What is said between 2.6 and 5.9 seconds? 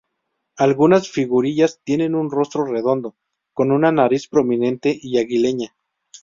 redondo con una nariz prominente y aguileña.